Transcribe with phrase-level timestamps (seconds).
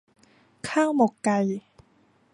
[0.67, 1.39] ข้าวหมกไก่